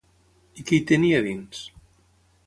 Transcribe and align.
I 0.61 0.63
què 0.69 0.77
hi 0.79 0.87
tenia 0.91 1.19
a 1.21 1.25
dins? 1.27 1.59